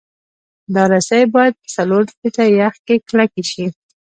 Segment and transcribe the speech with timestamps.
[0.73, 3.65] دا رسۍ باید په څلور فټه یخ کې کلکې شي